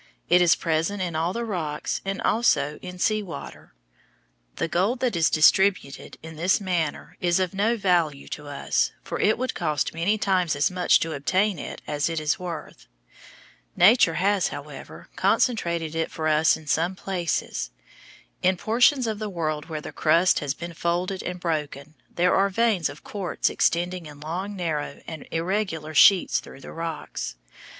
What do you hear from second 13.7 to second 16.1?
Nature has, however, concentrated it